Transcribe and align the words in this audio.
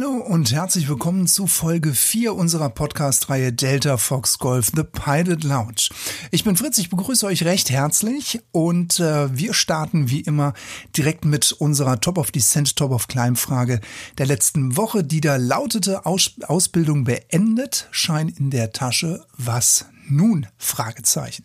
Hallo 0.00 0.16
und 0.16 0.50
herzlich 0.50 0.88
willkommen 0.88 1.26
zu 1.26 1.46
Folge 1.46 1.92
4 1.92 2.34
unserer 2.34 2.70
Podcast-Reihe 2.70 3.52
Delta 3.52 3.98
Fox 3.98 4.38
Golf 4.38 4.70
The 4.74 4.82
Pilot 4.82 5.44
Lounge. 5.44 5.90
Ich 6.30 6.42
bin 6.42 6.56
Fritz, 6.56 6.78
ich 6.78 6.88
begrüße 6.88 7.26
euch 7.26 7.44
recht 7.44 7.68
herzlich 7.68 8.40
und 8.50 8.98
äh, 8.98 9.36
wir 9.36 9.52
starten 9.52 10.08
wie 10.08 10.20
immer 10.20 10.54
direkt 10.96 11.26
mit 11.26 11.52
unserer 11.52 12.00
Top 12.00 12.16
of 12.16 12.30
Descent, 12.30 12.76
Top 12.76 12.92
of 12.92 13.08
Climb 13.08 13.36
Frage 13.36 13.82
der 14.16 14.24
letzten 14.24 14.78
Woche, 14.78 15.04
die 15.04 15.20
da 15.20 15.36
lautete 15.36 16.06
Aus 16.06 16.32
Ausbildung 16.46 17.04
beendet, 17.04 17.86
Schein 17.90 18.30
in 18.30 18.48
der 18.48 18.72
Tasche, 18.72 19.26
was 19.36 19.84
nun? 20.08 20.46
Fragezeichen. 20.56 21.44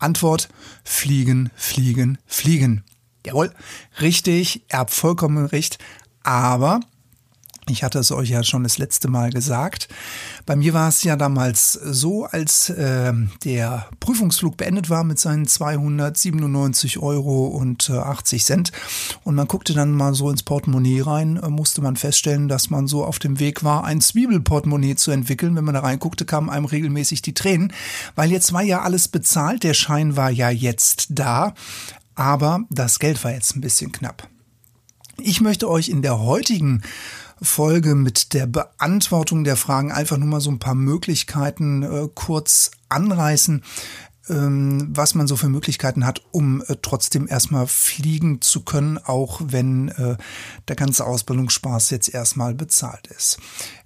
Antwort, 0.00 0.48
fliegen, 0.82 1.50
fliegen, 1.54 2.18
fliegen. 2.26 2.82
Jawohl, 3.24 3.52
richtig, 4.00 4.64
ihr 4.72 4.78
habt 4.78 4.90
vollkommen 4.90 5.46
recht, 5.46 5.78
aber 6.24 6.80
ich 7.68 7.82
hatte 7.82 7.98
es 7.98 8.12
euch 8.12 8.28
ja 8.28 8.42
schon 8.42 8.62
das 8.62 8.78
letzte 8.78 9.08
Mal 9.08 9.30
gesagt. 9.30 9.88
Bei 10.44 10.54
mir 10.56 10.74
war 10.74 10.88
es 10.88 11.02
ja 11.02 11.16
damals 11.16 11.72
so, 11.72 12.24
als 12.24 12.68
äh, 12.70 13.12
der 13.44 13.86
Prüfungsflug 14.00 14.56
beendet 14.56 14.90
war 14.90 15.04
mit 15.04 15.18
seinen 15.18 15.46
297 15.46 16.98
Euro 16.98 17.46
und 17.46 17.88
äh, 17.88 17.94
80 17.94 18.44
Cent 18.44 18.72
und 19.22 19.34
man 19.34 19.48
guckte 19.48 19.72
dann 19.72 19.92
mal 19.92 20.14
so 20.14 20.30
ins 20.30 20.42
Portemonnaie 20.42 21.00
rein, 21.00 21.36
äh, 21.36 21.48
musste 21.48 21.80
man 21.80 21.96
feststellen, 21.96 22.48
dass 22.48 22.68
man 22.68 22.86
so 22.86 23.04
auf 23.04 23.18
dem 23.18 23.40
Weg 23.40 23.64
war, 23.64 23.84
ein 23.84 24.00
Zwiebelportemonnaie 24.00 24.96
zu 24.96 25.10
entwickeln. 25.10 25.56
Wenn 25.56 25.64
man 25.64 25.74
da 25.74 25.80
reinguckte, 25.80 26.24
kamen 26.24 26.50
einem 26.50 26.66
regelmäßig 26.66 27.22
die 27.22 27.34
Tränen, 27.34 27.72
weil 28.14 28.30
jetzt 28.30 28.52
war 28.52 28.62
ja 28.62 28.82
alles 28.82 29.08
bezahlt, 29.08 29.62
der 29.62 29.74
Schein 29.74 30.16
war 30.16 30.30
ja 30.30 30.50
jetzt 30.50 31.06
da, 31.10 31.54
aber 32.14 32.64
das 32.70 32.98
Geld 32.98 33.22
war 33.24 33.32
jetzt 33.32 33.56
ein 33.56 33.60
bisschen 33.60 33.92
knapp. 33.92 34.28
Ich 35.18 35.40
möchte 35.40 35.70
euch 35.70 35.88
in 35.88 36.02
der 36.02 36.20
heutigen 36.20 36.82
Folge 37.44 37.94
mit 37.94 38.32
der 38.34 38.46
Beantwortung 38.46 39.44
der 39.44 39.56
Fragen 39.56 39.92
einfach 39.92 40.16
nur 40.16 40.28
mal 40.28 40.40
so 40.40 40.50
ein 40.50 40.58
paar 40.58 40.74
Möglichkeiten 40.74 41.82
äh, 41.82 42.08
kurz 42.14 42.70
anreißen, 42.88 43.62
ähm, 44.28 44.88
was 44.90 45.14
man 45.14 45.26
so 45.26 45.36
für 45.36 45.48
Möglichkeiten 45.48 46.06
hat, 46.06 46.22
um 46.30 46.62
äh, 46.62 46.76
trotzdem 46.80 47.28
erstmal 47.28 47.66
fliegen 47.66 48.40
zu 48.40 48.62
können, 48.62 48.98
auch 48.98 49.40
wenn 49.44 49.88
äh, 49.88 50.16
der 50.68 50.76
ganze 50.76 51.06
Ausbildungsspaß 51.06 51.90
jetzt 51.90 52.08
erstmal 52.08 52.54
bezahlt 52.54 53.08
ist. 53.08 53.38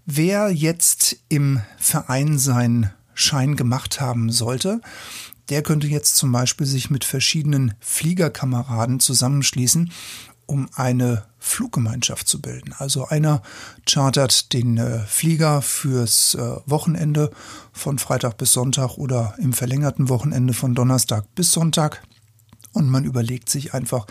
Wer 0.07 0.51
jetzt 0.51 1.17
im 1.29 1.61
Verein 1.77 2.39
seinen 2.39 2.91
Schein 3.15 3.57
gemacht 3.57 4.01
haben 4.01 4.31
sollte, 4.31 4.81
der 5.49 5.63
könnte 5.63 5.87
jetzt 5.87 6.17
zum 6.17 6.31
Beispiel 6.31 6.67
sich 6.67 6.91
mit 6.91 7.05
verschiedenen 7.05 7.75
Fliegerkameraden 7.81 9.01
zusammenschließen 9.01 9.91
um 10.49 10.69
eine 10.75 11.25
Fluggemeinschaft 11.39 12.27
zu 12.27 12.41
bilden. 12.41 12.75
Also 12.79 13.07
einer 13.07 13.43
chartert 13.87 14.53
den 14.53 14.79
äh, 14.79 15.01
Flieger 15.01 15.63
fürs 15.63 16.35
äh, 16.35 16.57
Wochenende 16.67 17.31
von 17.73 17.99
Freitag 17.99 18.39
bis 18.39 18.53
Sonntag 18.53 18.97
oder 18.97 19.35
im 19.39 19.53
verlängerten 19.53 20.09
Wochenende 20.09 20.55
von 20.55 20.75
Donnerstag 20.75 21.33
bis 21.35 21.53
Sonntag. 21.53 22.03
Und 22.73 22.89
man 22.89 23.05
überlegt 23.05 23.49
sich 23.51 23.75
einfach 23.75 24.07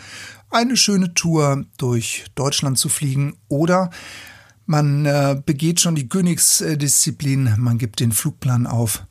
eine 0.50 0.76
schöne 0.76 1.12
Tour 1.14 1.64
durch 1.76 2.24
Deutschland 2.34 2.78
zu 2.78 2.88
fliegen 2.88 3.36
oder 3.48 3.90
man 4.64 5.06
äh, 5.06 5.40
begeht 5.44 5.80
schon 5.80 5.94
die 5.94 6.08
Königsdisziplin, 6.08 7.54
man 7.56 7.78
gibt 7.78 8.00
den 8.00 8.12
Flugplan 8.12 8.66
auf 8.66 9.06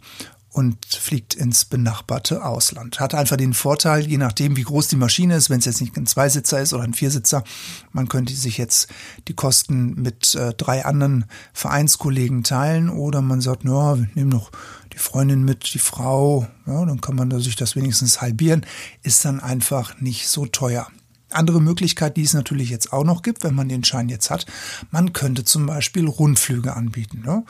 und 0.58 0.84
fliegt 0.88 1.36
ins 1.36 1.66
benachbarte 1.66 2.44
Ausland. 2.44 3.00
Hat 3.00 3.14
einfach 3.14 3.38
den 3.38 3.54
Vorteil, 3.54 4.08
je 4.08 4.18
nachdem, 4.18 4.58
wie 4.58 4.64
groß 4.64 4.88
die 4.88 4.96
Maschine 4.96 5.36
ist, 5.36 5.52
wenn 5.52 5.60
es 5.60 5.66
jetzt 5.66 5.82
nicht 5.82 5.96
ein 5.96 6.08
Zweisitzer 6.08 6.60
ist 6.60 6.74
oder 6.74 6.84
ein 6.84 6.96
Viersitzer, 6.96 7.44
man 7.92 8.10
könnte 8.10 8.34
sich 8.34 8.58
jetzt 8.58 8.88
die 9.28 9.36
Kosten 9.36 10.02
mit 10.02 10.34
äh, 10.34 10.56
drei 10.56 10.84
anderen 10.84 11.26
Vereinskollegen 11.54 12.44
teilen 12.44 12.90
oder 12.90 13.22
man 13.22 13.40
sagt, 13.40 13.66
ja, 13.66 13.98
wir 13.98 14.10
nehmen 14.16 14.32
noch 14.32 14.52
die 14.94 14.98
Freundin 14.98 15.44
mit, 15.44 15.76
die 15.76 15.80
Frau, 15.80 16.48
ja, 16.66 16.84
dann 16.86 17.02
kann 17.02 17.16
man 17.16 17.40
sich 17.40 17.56
das 17.56 17.76
wenigstens 17.76 18.20
halbieren, 18.20 18.66
ist 19.04 19.24
dann 19.26 19.40
einfach 19.40 20.02
nicht 20.02 20.28
so 20.28 20.48
teuer. 20.48 20.88
Andere 21.30 21.62
Möglichkeit, 21.62 22.18
die 22.18 22.24
es 22.24 22.34
natürlich 22.34 22.70
jetzt 22.70 22.94
auch 22.94 23.04
noch 23.04 23.22
gibt, 23.22 23.44
wenn 23.44 23.56
man 23.56 23.70
den 23.70 23.84
Schein 23.84 24.10
jetzt 24.10 24.30
hat, 24.30 24.46
man 24.92 25.14
könnte 25.14 25.44
zum 25.44 25.66
Beispiel 25.66 26.08
Rundflüge 26.08 26.76
anbieten. 26.76 27.22
Ne? 27.26 27.44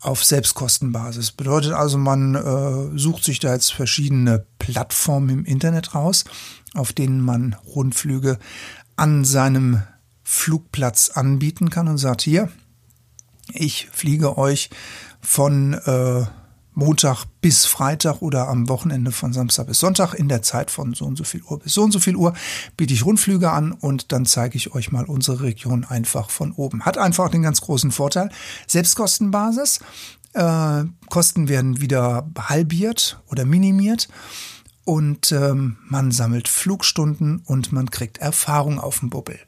auf 0.00 0.24
Selbstkostenbasis. 0.24 1.32
Bedeutet 1.32 1.72
also, 1.72 1.98
man 1.98 2.34
äh, 2.34 2.98
sucht 2.98 3.22
sich 3.22 3.38
da 3.38 3.52
jetzt 3.52 3.72
verschiedene 3.72 4.46
Plattformen 4.58 5.28
im 5.30 5.44
Internet 5.44 5.94
raus, 5.94 6.24
auf 6.74 6.92
denen 6.92 7.20
man 7.20 7.54
Rundflüge 7.66 8.38
an 8.96 9.24
seinem 9.24 9.82
Flugplatz 10.24 11.10
anbieten 11.10 11.70
kann 11.70 11.88
und 11.88 11.98
sagt, 11.98 12.22
hier, 12.22 12.50
ich 13.52 13.88
fliege 13.92 14.38
euch 14.38 14.70
von 15.20 15.74
äh, 15.74 16.24
Montag 16.80 17.26
bis 17.42 17.66
Freitag 17.66 18.22
oder 18.22 18.48
am 18.48 18.70
Wochenende 18.70 19.12
von 19.12 19.34
Samstag 19.34 19.66
bis 19.66 19.80
Sonntag 19.80 20.14
in 20.14 20.28
der 20.28 20.40
Zeit 20.40 20.70
von 20.70 20.94
so 20.94 21.04
und 21.04 21.16
so 21.16 21.24
viel 21.24 21.42
Uhr 21.42 21.58
bis 21.58 21.74
so 21.74 21.82
und 21.82 21.92
so 21.92 21.98
viel 21.98 22.16
Uhr 22.16 22.32
biete 22.78 22.94
ich 22.94 23.04
Rundflüge 23.04 23.50
an 23.50 23.72
und 23.72 24.12
dann 24.12 24.24
zeige 24.24 24.56
ich 24.56 24.74
euch 24.74 24.90
mal 24.90 25.04
unsere 25.04 25.42
Region 25.42 25.84
einfach 25.84 26.30
von 26.30 26.52
oben. 26.52 26.86
Hat 26.86 26.96
einfach 26.96 27.28
den 27.28 27.42
ganz 27.42 27.60
großen 27.60 27.90
Vorteil. 27.92 28.30
Selbstkostenbasis. 28.66 29.80
Äh, 30.32 30.84
Kosten 31.10 31.48
werden 31.50 31.82
wieder 31.82 32.26
halbiert 32.38 33.20
oder 33.26 33.44
minimiert 33.44 34.08
und 34.84 35.32
ähm, 35.32 35.76
man 35.86 36.12
sammelt 36.12 36.48
Flugstunden 36.48 37.42
und 37.44 37.72
man 37.72 37.90
kriegt 37.90 38.18
Erfahrung 38.18 38.80
auf 38.80 39.00
dem 39.00 39.10
Bubbel. 39.10 39.38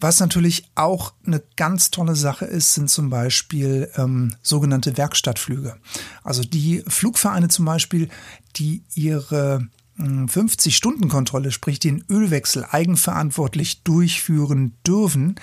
Was 0.00 0.20
natürlich 0.20 0.70
auch 0.74 1.14
eine 1.26 1.42
ganz 1.56 1.90
tolle 1.90 2.16
Sache 2.16 2.44
ist, 2.44 2.74
sind 2.74 2.90
zum 2.90 3.10
Beispiel 3.10 3.90
ähm, 3.96 4.34
sogenannte 4.42 4.96
Werkstattflüge. 4.96 5.76
Also 6.22 6.42
die 6.42 6.82
Flugvereine 6.86 7.48
zum 7.48 7.64
Beispiel, 7.64 8.08
die 8.56 8.82
ihre 8.94 9.68
50-Stunden-Kontrolle, 9.98 11.46
hm, 11.46 11.52
sprich 11.52 11.78
den 11.78 12.04
Ölwechsel 12.10 12.66
eigenverantwortlich 12.70 13.82
durchführen 13.82 14.74
dürfen, 14.86 15.36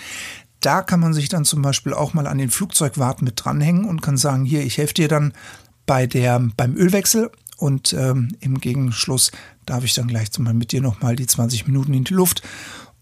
da 0.60 0.82
kann 0.82 1.00
man 1.00 1.14
sich 1.14 1.28
dann 1.28 1.46
zum 1.46 1.62
Beispiel 1.62 1.94
auch 1.94 2.14
mal 2.14 2.28
an 2.28 2.38
den 2.38 2.52
Flugzeugwart 2.52 3.22
mit 3.22 3.44
dranhängen 3.44 3.86
und 3.86 4.02
kann 4.02 4.18
sagen, 4.18 4.46
hier, 4.46 4.64
ich 4.64 4.78
helfe 4.78 4.94
dir 4.94 5.08
dann 5.08 5.34
bei 5.86 6.08
der, 6.08 6.40
beim 6.56 6.76
Ölwechsel 6.78 7.32
und 7.58 7.94
ähm, 7.94 8.30
im 8.40 8.60
Gegenschluss 8.60 9.32
darf 9.66 9.84
ich 9.84 9.94
dann 9.94 10.08
gleich 10.08 10.38
mal 10.40 10.54
mit 10.54 10.72
dir 10.72 10.82
nochmal 10.82 11.16
die 11.16 11.28
20 11.28 11.68
Minuten 11.68 11.94
in 11.94 12.04
die 12.04 12.14
Luft 12.14 12.44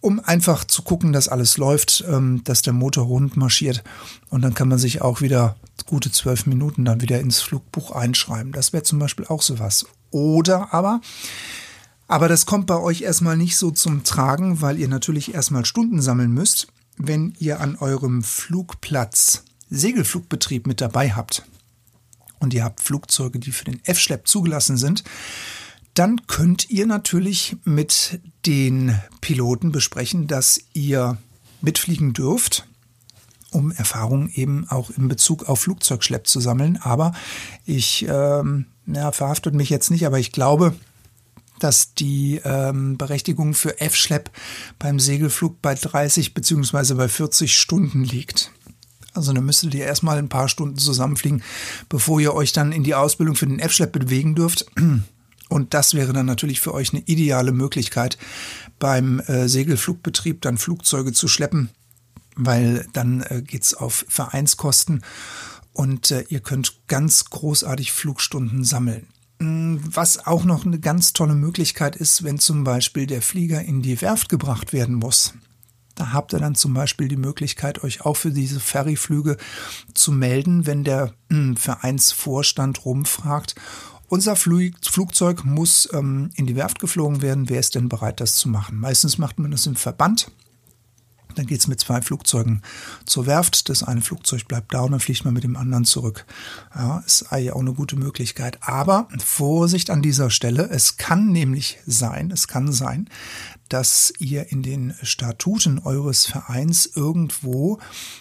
um 0.02 0.20
einfach 0.20 0.66
zu 0.66 0.82
gucken, 0.82 1.14
dass 1.14 1.28
alles 1.28 1.58
läuft, 1.58 2.04
ähm, 2.08 2.44
dass 2.44 2.64
der 2.64 2.74
Motor 2.74 3.06
rund 3.06 3.38
marschiert. 3.38 3.84
Und 4.30 4.42
dann 4.42 4.56
kann 4.56 4.68
man 4.68 4.80
sich 4.80 5.02
auch 5.02 5.22
wieder 5.22 5.56
gute 5.86 6.12
zwölf 6.12 6.46
Minuten 6.48 6.86
dann 6.86 7.02
wieder 7.02 7.20
ins 7.20 7.42
Flugbuch 7.42 7.92
einschreiben. 7.92 8.52
Das 8.52 8.74
wäre 8.74 8.84
zum 8.84 9.00
Beispiel 9.00 9.26
auch 9.28 9.42
sowas. 9.42 9.86
Oder 10.10 10.74
aber, 10.74 11.02
aber 12.08 12.28
das 12.28 12.46
kommt 12.46 12.68
bei 12.68 12.78
euch 12.78 13.02
erstmal 13.02 13.38
nicht 13.38 13.56
so 13.56 13.72
zum 13.72 14.04
Tragen, 14.04 14.62
weil 14.62 14.78
ihr 14.78 14.88
natürlich 14.88 15.34
erstmal 15.34 15.66
Stunden 15.66 16.02
sammeln 16.02 16.32
müsst, 16.32 16.68
wenn 16.98 17.34
ihr 17.40 17.62
an 17.62 17.78
eurem 17.78 18.24
Flugplatz 18.24 19.44
Segelflugbetrieb 19.70 20.68
mit 20.68 20.82
dabei 20.82 21.12
habt. 21.12 21.44
Und 22.40 22.54
ihr 22.54 22.64
habt 22.64 22.82
Flugzeuge, 22.82 23.40
die 23.40 23.52
für 23.52 23.66
den 23.66 23.80
F-Schlepp 23.86 24.28
zugelassen 24.28 24.76
sind 24.76 25.04
dann 25.94 26.26
könnt 26.28 26.70
ihr 26.70 26.86
natürlich 26.86 27.58
mit 27.64 28.20
den 28.46 28.98
Piloten 29.20 29.72
besprechen, 29.72 30.28
dass 30.28 30.62
ihr 30.74 31.18
mitfliegen 31.62 32.14
dürft, 32.14 32.66
um 33.52 33.72
Erfahrungen 33.72 34.30
eben 34.34 34.68
auch 34.70 34.90
in 34.90 35.08
Bezug 35.08 35.50
auf 35.50 35.62
Flugzeugschlepp 35.62 36.28
zu 36.28 36.40
sammeln. 36.40 36.78
Aber 36.82 37.14
ich, 37.66 38.06
ähm, 38.08 38.66
ja, 38.88 39.12
verhaftet 39.12 39.54
mich 39.54 39.70
jetzt 39.70 39.92
nicht, 39.92 40.06
aber 40.06 40.20
ich 40.20 40.32
glaube, 40.32 40.74
dass 41.60 41.94
die 41.94 42.42
ähm, 42.44 42.98
Berechtigung 42.98 43.54
für 43.54 43.80
F-Schlepp 43.80 44.32
beim 44.80 45.00
Segelflug 45.00 45.62
bei 45.62 45.76
30 45.76 46.34
beziehungsweise 46.34 46.96
bei 46.96 47.08
40 47.08 47.56
Stunden 47.56 48.04
liegt. 48.04 48.52
Also 49.14 49.34
dann 49.34 49.46
müsstet 49.46 49.74
ihr 49.74 49.86
erstmal 49.86 50.18
ein 50.18 50.30
paar 50.30 50.48
Stunden 50.48 50.78
zusammenfliegen, 50.78 51.44
bevor 51.90 52.20
ihr 52.20 52.34
euch 52.34 52.54
dann 52.54 52.72
in 52.72 52.84
die 52.84 52.96
Ausbildung 52.96 53.36
für 53.36 53.46
den 53.46 53.60
F-Schlepp 53.60 53.92
bewegen 53.92 54.36
dürft. 54.36 54.66
Und 55.52 55.74
das 55.74 55.94
wäre 55.94 56.14
dann 56.14 56.28
natürlich 56.28 56.62
für 56.62 56.74
euch 56.74 56.94
eine 56.94 57.04
ideale 57.08 57.52
Möglichkeit, 57.52 58.18
beim 58.80 59.20
äh, 59.20 59.50
Segelflugbetrieb 59.50 60.42
dann 60.42 60.58
Flugzeuge 60.58 61.12
zu 61.12 61.28
schleppen, 61.28 61.70
weil 62.38 62.88
dann 62.94 63.20
äh, 63.20 63.44
es 63.52 63.74
auf 63.74 64.06
Vereinskosten 64.08 65.04
und 65.74 66.10
äh, 66.12 66.24
ihr 66.30 66.40
könnt 66.40 66.88
ganz 66.88 67.26
großartig 67.26 67.92
Flugstunden 67.92 68.64
sammeln. 68.64 69.08
Hm, 69.42 69.82
was 69.84 70.26
auch 70.26 70.46
noch 70.46 70.66
eine 70.66 70.80
ganz 70.80 71.12
tolle 71.12 71.36
Möglichkeit 71.36 71.98
ist, 71.98 72.24
wenn 72.24 72.40
zum 72.40 72.64
Beispiel 72.64 73.06
der 73.06 73.22
Flieger 73.22 73.62
in 73.62 73.82
die 73.82 74.00
Werft 74.00 74.30
gebracht 74.30 74.72
werden 74.72 74.96
muss. 74.96 75.34
Da 75.96 76.14
habt 76.14 76.32
ihr 76.32 76.40
dann 76.40 76.56
zum 76.56 76.74
Beispiel 76.74 77.10
die 77.10 77.18
Möglichkeit, 77.18 77.84
euch 77.84 78.06
auch 78.06 78.16
für 78.16 78.32
diese 78.32 78.62
Ferryflüge 78.62 79.36
zu 79.94 80.14
melden, 80.14 80.66
wenn 80.66 80.86
der 80.86 81.14
hm, 81.30 81.58
Vereinsvorstand 81.58 82.86
rumfragt 82.86 83.56
unser 84.12 84.36
Flugzeug 84.36 85.46
muss 85.46 85.88
ähm, 85.94 86.32
in 86.36 86.46
die 86.46 86.58
Werft 86.58 86.80
geflogen 86.80 87.22
werden. 87.22 87.48
Wer 87.48 87.62
ist 87.62 87.76
denn 87.76 87.88
bereit, 87.88 88.20
das 88.20 88.36
zu 88.36 88.50
machen? 88.50 88.78
Meistens 88.78 89.18
macht 89.18 89.40
man 89.40 89.52
das 89.52 89.66
im 89.66 89.78
Verband. 89.78 90.30
Dann 91.36 91.48
geht's 91.48 91.68
mit 91.68 91.80
zwei 91.80 92.02
Flugzeugen 92.02 92.62
zur 93.06 93.26
Werft. 93.26 93.70
Das 93.70 93.84
eine 93.84 94.02
Flugzeug 94.02 94.50
bleibt 94.50 94.74
da 94.74 94.82
und 94.82 94.92
dann 94.92 95.00
fliegt 95.00 95.24
man 95.24 95.34
mit 95.34 95.46
dem 95.46 95.56
anderen 95.56 95.86
zurück. 95.86 96.26
Ja, 96.76 97.02
ist 97.06 97.32
eigentlich 97.32 97.54
auch 97.54 97.62
eine 97.62 97.72
gute 97.72 97.96
Möglichkeit. 97.96 98.58
Aber 98.60 99.08
Vorsicht 99.24 99.90
an 99.90 100.02
dieser 100.02 100.30
Stelle. 100.30 100.70
Es 100.70 100.98
kann 100.98 101.32
nämlich 101.32 101.80
sein, 101.86 102.32
es 102.32 102.50
kann 102.50 102.74
sein, 102.74 103.08
dass 103.70 104.14
ihr 104.20 104.52
in 104.52 104.62
den 104.62 104.94
Statuten 105.04 105.80
eures 105.80 106.26
Vereins 106.26 106.86
irgendwo 106.86 107.80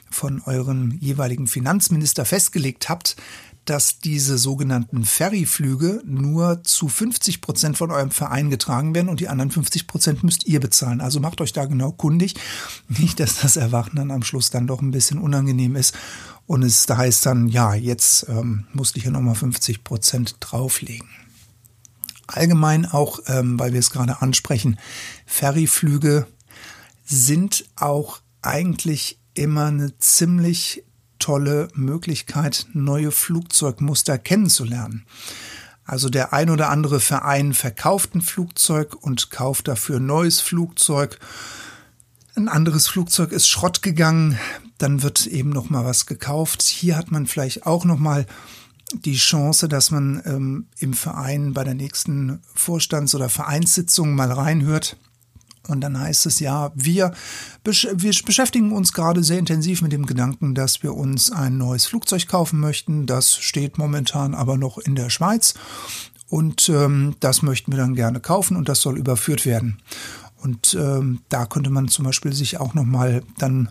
von 0.08 0.40
eurem 0.42 0.92
jeweiligen 1.00 1.48
Finanzminister 1.48 2.24
festgelegt 2.24 2.88
habt, 2.88 3.16
dass 3.64 4.00
diese 4.00 4.38
sogenannten 4.38 5.04
Ferryflüge 5.04 6.02
nur 6.04 6.64
zu 6.64 6.88
50 6.88 7.40
Prozent 7.40 7.76
von 7.76 7.90
eurem 7.90 8.10
Verein 8.10 8.50
getragen 8.50 8.94
werden 8.94 9.08
und 9.08 9.20
die 9.20 9.28
anderen 9.28 9.50
50 9.50 9.86
Prozent 9.86 10.24
müsst 10.24 10.46
ihr 10.46 10.60
bezahlen. 10.60 11.00
Also 11.00 11.20
macht 11.20 11.40
euch 11.40 11.52
da 11.52 11.66
genau 11.66 11.92
kundig. 11.92 12.34
Nicht, 12.88 13.20
dass 13.20 13.40
das 13.40 13.56
Erwachen 13.56 13.96
dann 13.96 14.10
am 14.10 14.22
Schluss 14.22 14.50
dann 14.50 14.66
doch 14.66 14.82
ein 14.82 14.90
bisschen 14.90 15.18
unangenehm 15.18 15.76
ist 15.76 15.94
und 16.50 16.64
es 16.64 16.86
da 16.86 16.96
heißt 16.96 17.26
dann, 17.26 17.46
ja, 17.46 17.74
jetzt 17.74 18.26
ähm, 18.28 18.66
musste 18.72 18.98
ich 18.98 19.04
ja 19.04 19.12
nochmal 19.12 19.36
50 19.36 19.84
Prozent 19.84 20.34
drauflegen. 20.40 21.08
Allgemein 22.26 22.86
auch, 22.86 23.20
ähm, 23.26 23.56
weil 23.58 23.72
wir 23.72 23.78
es 23.78 23.90
gerade 23.90 24.20
ansprechen, 24.20 24.76
Ferryflüge 25.26 26.26
sind 27.04 27.66
auch 27.76 28.20
eigentlich 28.42 29.20
immer 29.34 29.66
eine 29.66 29.96
ziemlich 29.98 30.84
tolle 31.20 31.68
Möglichkeit, 31.74 32.66
neue 32.72 33.12
Flugzeugmuster 33.12 34.18
kennenzulernen. 34.18 35.04
Also 35.84 36.08
der 36.08 36.32
ein 36.32 36.50
oder 36.50 36.70
andere 36.70 37.00
Verein 37.00 37.52
verkauft 37.52 38.14
ein 38.14 38.20
Flugzeug 38.20 38.94
und 39.00 39.30
kauft 39.30 39.68
dafür 39.68 40.00
neues 40.00 40.40
Flugzeug. 40.40 41.18
Ein 42.36 42.48
anderes 42.48 42.88
Flugzeug 42.88 43.32
ist 43.32 43.48
Schrott 43.48 43.82
gegangen, 43.82 44.38
dann 44.78 45.02
wird 45.02 45.26
eben 45.26 45.50
noch 45.50 45.68
mal 45.68 45.84
was 45.84 46.06
gekauft. 46.06 46.62
Hier 46.62 46.96
hat 46.96 47.10
man 47.10 47.26
vielleicht 47.26 47.66
auch 47.66 47.84
noch 47.84 47.98
mal 47.98 48.26
die 48.92 49.16
Chance, 49.16 49.68
dass 49.68 49.90
man 49.90 50.22
ähm, 50.24 50.66
im 50.78 50.94
Verein 50.94 51.52
bei 51.52 51.64
der 51.64 51.74
nächsten 51.74 52.40
Vorstands- 52.54 53.14
oder 53.14 53.28
Vereinssitzung 53.28 54.14
mal 54.14 54.32
reinhört 54.32 54.96
und 55.70 55.80
dann 55.80 55.98
heißt 55.98 56.26
es 56.26 56.40
ja, 56.40 56.72
wir, 56.74 57.12
wir 57.64 58.12
beschäftigen 58.24 58.72
uns 58.72 58.92
gerade 58.92 59.22
sehr 59.22 59.38
intensiv 59.38 59.82
mit 59.82 59.92
dem 59.92 60.06
Gedanken, 60.06 60.54
dass 60.54 60.82
wir 60.82 60.94
uns 60.94 61.30
ein 61.30 61.58
neues 61.58 61.86
Flugzeug 61.86 62.26
kaufen 62.28 62.60
möchten. 62.60 63.06
Das 63.06 63.34
steht 63.36 63.78
momentan 63.78 64.34
aber 64.34 64.56
noch 64.56 64.78
in 64.78 64.94
der 64.94 65.10
Schweiz. 65.10 65.54
Und 66.28 66.68
ähm, 66.68 67.16
das 67.20 67.42
möchten 67.42 67.72
wir 67.72 67.78
dann 67.78 67.96
gerne 67.96 68.20
kaufen 68.20 68.56
und 68.56 68.68
das 68.68 68.80
soll 68.80 68.98
überführt 68.98 69.46
werden. 69.46 69.78
Und 70.42 70.74
ähm, 70.80 71.20
da 71.28 71.44
könnte 71.44 71.70
man 71.70 71.88
zum 71.88 72.04
Beispiel 72.04 72.32
sich 72.32 72.58
auch 72.58 72.72
nochmal 72.72 73.22
dann 73.38 73.68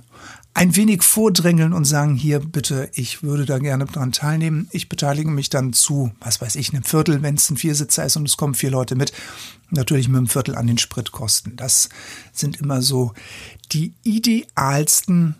ein 0.59 0.75
wenig 0.75 1.03
vordrängeln 1.03 1.71
und 1.71 1.85
sagen, 1.85 2.15
hier 2.15 2.39
bitte, 2.41 2.91
ich 2.93 3.23
würde 3.23 3.45
da 3.45 3.59
gerne 3.59 3.85
dran 3.85 4.11
teilnehmen. 4.11 4.67
Ich 4.71 4.89
beteilige 4.89 5.31
mich 5.31 5.49
dann 5.49 5.71
zu, 5.71 6.11
was 6.19 6.41
weiß 6.41 6.57
ich, 6.57 6.73
einem 6.73 6.83
Viertel, 6.83 7.21
wenn 7.21 7.35
es 7.35 7.49
ein 7.49 7.55
Viersitzer 7.55 8.03
ist 8.03 8.17
und 8.17 8.27
es 8.27 8.35
kommen 8.35 8.55
vier 8.55 8.69
Leute 8.69 8.95
mit. 8.95 9.13
Natürlich 9.69 10.09
mit 10.09 10.17
einem 10.17 10.27
Viertel 10.27 10.57
an 10.57 10.67
den 10.67 10.77
Spritkosten. 10.77 11.55
Das 11.55 11.87
sind 12.33 12.57
immer 12.57 12.81
so 12.81 13.13
die 13.71 13.93
idealsten 14.03 15.35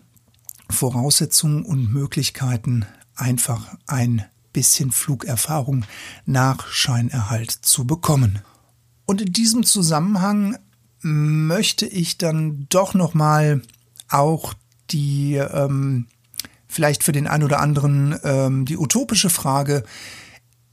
Voraussetzungen 0.70 1.66
und 1.66 1.92
Möglichkeiten, 1.92 2.86
einfach 3.14 3.76
ein 3.86 4.24
bisschen 4.54 4.90
Flugerfahrung 4.90 5.84
nach 6.24 6.66
Scheinerhalt 6.68 7.50
zu 7.50 7.86
bekommen. 7.86 8.38
Und 9.04 9.20
in 9.20 9.34
diesem 9.34 9.66
Zusammenhang 9.66 10.56
möchte 11.02 11.84
ich 11.84 12.16
dann 12.16 12.64
doch 12.70 12.94
noch 12.94 13.12
mal 13.12 13.60
auch 14.08 14.54
die 14.90 15.36
ähm, 15.36 16.06
vielleicht 16.68 17.02
für 17.02 17.12
den 17.12 17.26
einen 17.26 17.44
oder 17.44 17.60
anderen 17.60 18.18
ähm, 18.22 18.64
die 18.64 18.78
utopische 18.78 19.30
Frage 19.30 19.84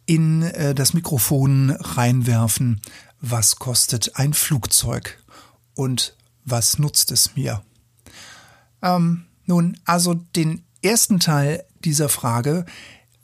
in 0.06 0.44
äh, 0.44 0.74
das 0.74 0.94
Mikrofon 0.94 1.72
reinwerfen. 1.72 2.82
Was 3.20 3.58
kostet 3.58 4.16
ein 4.16 4.34
Flugzeug 4.34 5.18
und 5.74 6.16
was 6.46 6.80
nutzt 6.80 7.12
es 7.12 7.36
mir? 7.36 7.64
Ähm, 8.82 9.26
nun, 9.46 9.78
also 9.86 10.14
den 10.14 10.64
ersten 10.82 11.20
Teil 11.20 11.66
dieser 11.84 12.10
Frage 12.10 12.66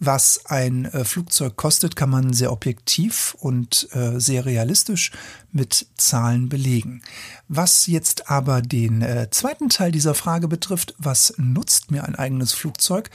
was 0.06 0.46
ein 0.46 0.86
äh, 0.86 1.06
Flugzeug 1.06 1.56
kostet, 1.56 1.96
kann 1.96 2.10
man 2.10 2.34
sehr 2.34 2.52
objektiv 2.52 3.36
und 3.40 3.88
äh, 3.94 4.20
sehr 4.20 4.46
realistisch 4.46 5.12
mit 5.52 5.88
Zahlen 5.98 6.50
belegen. 6.50 7.02
Was 7.48 7.88
jetzt 7.88 8.30
aber 8.30 8.62
den 8.62 9.02
äh, 9.02 9.30
zweiten 9.32 9.70
Teil 9.70 9.92
dieser 9.92 10.14
Frage 10.14 10.48
betrifft, 10.48 10.96
was 10.98 11.34
nutzt 11.38 11.92
mir 11.92 12.04
ein 12.04 12.16
eigenes 12.16 12.54
Flugzeug? 12.54 13.10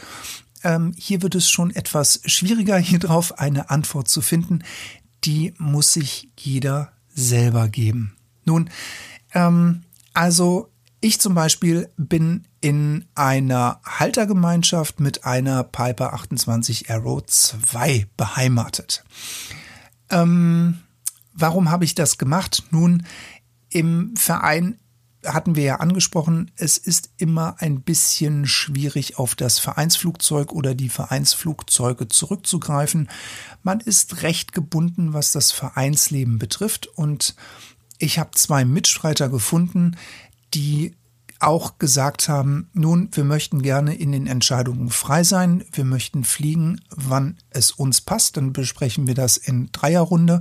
Ähm, 0.65 0.95
hier 0.97 1.23
wird 1.23 1.35
es 1.35 1.49
schon 1.51 1.75
etwas 1.75 2.21
schwieriger, 2.25 2.79
hier 2.79 2.99
drauf 2.99 3.39
eine 3.39 3.71
Antwort 3.71 4.09
zu 4.09 4.21
finden. 4.21 4.65
Die 5.25 5.55
muss 5.59 5.93
sich 5.93 6.31
jeder 6.39 6.93
selber 7.15 7.69
geben. 7.69 8.17
Nun, 8.45 8.71
ähm, 9.35 9.83
also 10.15 10.71
ich 11.01 11.21
zum 11.21 11.35
Beispiel 11.35 11.91
bin 11.97 12.47
in 12.61 13.05
einer 13.15 13.81
Haltergemeinschaft 13.85 15.01
mit 15.01 15.25
einer 15.25 15.63
Piper 15.63 16.13
28 16.13 16.91
Arrow 16.91 17.25
2 17.25 18.07
beheimatet. 18.17 19.05
Ähm, 20.11 20.79
warum 21.33 21.71
habe 21.71 21.85
ich 21.85 21.95
das 21.95 22.19
gemacht? 22.19 22.65
Nun, 22.71 23.07
im 23.71 24.17
Verein 24.17 24.79
hatten 25.25 25.57
wir 25.57 25.65
ja 25.65 25.77
angesprochen, 25.77 26.51
es 26.57 26.79
ist 26.79 27.11
immer 27.17 27.57
ein 27.59 27.83
bisschen 27.83 28.47
schwierig, 28.47 29.19
auf 29.19 29.35
das 29.35 29.59
Vereinsflugzeug 29.59 30.53
oder 30.53 30.75
die 30.75 30.89
Vereinsflugzeuge 30.89 32.09
zurückzugreifen. 32.09 33.09
Man 33.63 33.81
ist 33.81 34.23
recht 34.23 34.53
gebunden, 34.53 35.13
was 35.13 35.33
das 35.33 35.51
Vereinsleben 35.51 36.39
betrifft 36.39 36.87
und 36.87 37.35
ich 37.99 38.19
habe 38.21 38.31
zwei 38.35 38.65
Mitstreiter 38.65 39.29
gefunden, 39.29 39.97
die 40.55 40.95
auch 41.41 41.79
gesagt 41.79 42.29
haben, 42.29 42.69
nun, 42.73 43.09
wir 43.13 43.25
möchten 43.25 43.63
gerne 43.63 43.95
in 43.95 44.13
den 44.13 44.27
Entscheidungen 44.27 44.91
frei 44.91 45.23
sein, 45.23 45.65
wir 45.73 45.85
möchten 45.85 46.25
fliegen, 46.25 46.81
wann 46.91 47.37
es 47.51 47.71
uns 47.71 48.01
passt, 48.01 48.37
dann 48.37 48.53
besprechen 48.53 49.07
wir 49.07 49.15
das 49.15 49.37
in 49.37 49.71
Dreierrunde 49.71 50.41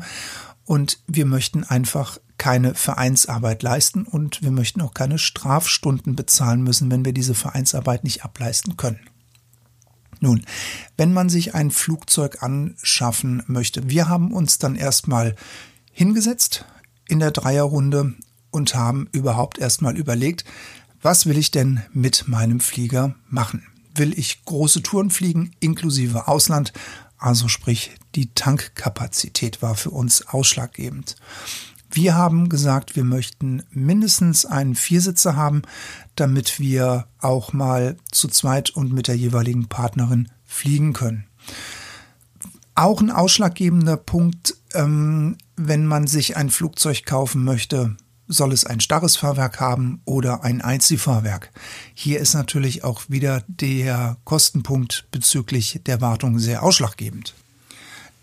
und 0.65 0.99
wir 1.07 1.25
möchten 1.25 1.63
einfach 1.63 2.17
keine 2.37 2.75
Vereinsarbeit 2.75 3.63
leisten 3.63 4.03
und 4.03 4.41
wir 4.41 4.51
möchten 4.51 4.81
auch 4.81 4.93
keine 4.93 5.17
Strafstunden 5.17 6.15
bezahlen 6.15 6.61
müssen, 6.61 6.89
wenn 6.91 7.05
wir 7.05 7.13
diese 7.13 7.35
Vereinsarbeit 7.35 8.03
nicht 8.03 8.23
ableisten 8.23 8.77
können. 8.77 8.99
Nun, 10.19 10.45
wenn 10.97 11.13
man 11.13 11.29
sich 11.29 11.53
ein 11.53 11.69
Flugzeug 11.69 12.41
anschaffen 12.41 13.43
möchte, 13.47 13.89
wir 13.89 14.09
haben 14.09 14.33
uns 14.33 14.57
dann 14.57 14.75
erstmal 14.75 15.35
hingesetzt 15.91 16.65
in 17.07 17.19
der 17.19 17.31
Dreierrunde 17.31 18.15
und 18.51 18.75
haben 18.75 19.07
überhaupt 19.11 19.57
erstmal 19.57 19.97
überlegt, 19.97 20.45
was 21.01 21.25
will 21.25 21.37
ich 21.37 21.51
denn 21.51 21.81
mit 21.93 22.27
meinem 22.27 22.59
Flieger 22.59 23.15
machen? 23.29 23.63
Will 23.95 24.17
ich 24.17 24.43
große 24.45 24.83
Touren 24.83 25.09
fliegen, 25.09 25.51
inklusive 25.59 26.27
Ausland? 26.27 26.73
Also 27.17 27.47
sprich, 27.47 27.91
die 28.15 28.33
Tankkapazität 28.33 29.61
war 29.61 29.75
für 29.75 29.91
uns 29.91 30.27
ausschlaggebend. 30.27 31.15
Wir 31.89 32.15
haben 32.15 32.49
gesagt, 32.49 32.95
wir 32.95 33.03
möchten 33.03 33.63
mindestens 33.71 34.45
einen 34.45 34.75
Viersitzer 34.75 35.35
haben, 35.35 35.61
damit 36.15 36.59
wir 36.59 37.07
auch 37.19 37.53
mal 37.53 37.97
zu 38.11 38.27
zweit 38.27 38.71
und 38.71 38.91
mit 38.91 39.07
der 39.07 39.15
jeweiligen 39.15 39.67
Partnerin 39.67 40.29
fliegen 40.45 40.93
können. 40.93 41.25
Auch 42.75 43.01
ein 43.01 43.09
ausschlaggebender 43.09 43.97
Punkt, 43.97 44.55
ähm, 44.73 45.37
wenn 45.55 45.87
man 45.87 46.05
sich 46.05 46.37
ein 46.37 46.49
Flugzeug 46.49 47.05
kaufen 47.05 47.43
möchte, 47.43 47.95
soll 48.27 48.51
es 48.51 48.65
ein 48.65 48.79
starres 48.79 49.15
Fahrwerk 49.15 49.59
haben 49.59 50.01
oder 50.05 50.43
ein 50.43 50.61
Einziehfahrwerk. 50.61 51.51
Hier 51.93 52.19
ist 52.19 52.33
natürlich 52.33 52.83
auch 52.83 53.03
wieder 53.07 53.43
der 53.47 54.17
Kostenpunkt 54.23 55.05
bezüglich 55.11 55.81
der 55.85 56.01
Wartung 56.01 56.39
sehr 56.39 56.63
ausschlaggebend. 56.63 57.33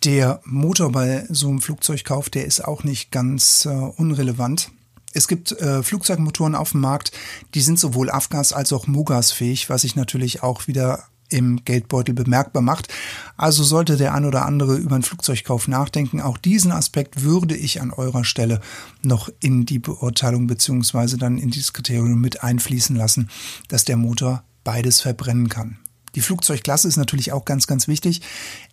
Der 0.05 0.41
Motor 0.45 0.93
bei 0.93 1.25
so 1.31 1.49
einem 1.49 1.63
Flugzeugkauf, 1.63 2.29
der 2.29 2.45
ist 2.45 2.65
auch 2.65 2.85
nicht 2.85 3.11
ganz 3.11 3.65
äh, 3.65 3.71
unrelevant. 3.71 4.71
Es 5.15 5.29
gibt 5.29 5.53
äh, 5.53 5.83
Flugzeugmotoren 5.83 6.55
auf 6.55 6.73
dem 6.73 6.81
Markt, 6.81 7.13
die 7.55 7.61
sind 7.61 7.79
sowohl 7.79 8.11
Afgas 8.11 8.53
als 8.53 8.73
auch 8.73 8.87
Mugas-fähig, 8.87 9.71
was 9.71 9.83
sich 9.83 9.97
natürlich 9.97 10.43
auch 10.43 10.67
wieder 10.67 11.05
im 11.29 11.65
Geldbeutel 11.65 12.15
bemerkbar 12.15 12.63
macht. 12.63 12.93
Also 13.37 13.65
sollte 13.65 13.97
der 13.97 14.15
ein 14.15 14.25
oder 14.25 14.45
andere 14.45 14.77
über 14.77 14.95
einen 14.95 15.03
Flugzeugkauf 15.03 15.69
nachdenken. 15.69 16.21
Auch 16.21 16.39
diesen 16.39 16.73
Aspekt 16.73 17.23
würde 17.23 17.57
ich 17.57 17.81
an 17.81 17.91
eurer 17.91 18.25
Stelle 18.25 18.61
noch 19.03 19.29
in 19.41 19.67
die 19.67 19.79
Beurteilung 19.79 20.47
beziehungsweise 20.47 21.19
dann 21.19 21.39
in 21.39 21.51
dieses 21.51 21.73
Kriterium 21.73 22.21
mit 22.21 22.43
einfließen 22.43 22.95
lassen, 22.97 23.31
dass 23.69 23.85
der 23.85 23.97
Motor 23.97 24.45
beides 24.63 25.01
verbrennen 25.01 25.49
kann. 25.49 25.79
Die 26.15 26.21
Flugzeugklasse 26.21 26.89
ist 26.89 26.97
natürlich 26.97 27.33
auch 27.33 27.45
ganz, 27.45 27.67
ganz 27.67 27.89
wichtig. 27.89 28.23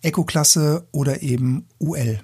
Eco-Klasse 0.02 0.86
oder 0.92 1.22
eben 1.22 1.66
UL. 1.80 2.20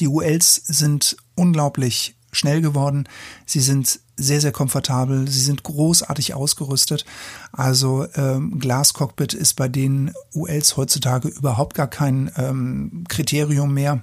Die 0.00 0.08
ULs 0.08 0.54
sind 0.54 1.16
unglaublich 1.34 2.16
schnell 2.32 2.60
geworden. 2.60 3.08
Sie 3.44 3.60
sind 3.60 4.00
sehr, 4.16 4.40
sehr 4.40 4.52
komfortabel. 4.52 5.28
Sie 5.28 5.40
sind 5.40 5.62
großartig 5.62 6.34
ausgerüstet. 6.34 7.04
Also 7.52 8.06
ähm, 8.14 8.58
Glascockpit 8.58 9.34
ist 9.34 9.54
bei 9.54 9.68
den 9.68 10.12
ULs 10.34 10.76
heutzutage 10.76 11.28
überhaupt 11.28 11.74
gar 11.74 11.88
kein 11.88 12.30
ähm, 12.36 13.04
Kriterium 13.08 13.74
mehr. 13.74 14.02